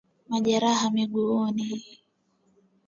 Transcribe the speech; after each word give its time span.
Majeraha 0.29 0.85
miguuni 0.95 1.67